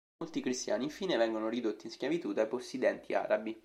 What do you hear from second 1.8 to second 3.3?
in schiavitù dai possidenti